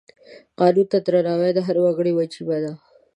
[0.59, 2.71] قانون ته درناوی د هر وګړي وجیبه ده.